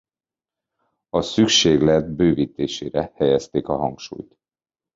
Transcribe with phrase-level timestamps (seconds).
[1.09, 4.37] A szükséglet bővítésére helyezték a hangsúlyt.